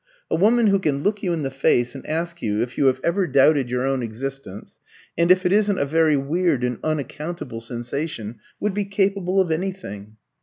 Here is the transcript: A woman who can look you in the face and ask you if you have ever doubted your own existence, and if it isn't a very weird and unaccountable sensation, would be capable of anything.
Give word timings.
A 0.31 0.35
woman 0.35 0.65
who 0.65 0.79
can 0.79 1.03
look 1.03 1.21
you 1.21 1.31
in 1.31 1.43
the 1.43 1.51
face 1.51 1.93
and 1.93 2.03
ask 2.09 2.41
you 2.41 2.63
if 2.63 2.75
you 2.75 2.87
have 2.87 2.99
ever 3.03 3.27
doubted 3.27 3.69
your 3.69 3.83
own 3.85 4.01
existence, 4.01 4.79
and 5.15 5.29
if 5.31 5.45
it 5.45 5.51
isn't 5.51 5.77
a 5.77 5.85
very 5.85 6.17
weird 6.17 6.63
and 6.63 6.79
unaccountable 6.83 7.61
sensation, 7.61 8.39
would 8.59 8.73
be 8.73 8.85
capable 8.85 9.39
of 9.39 9.51
anything. 9.51 10.17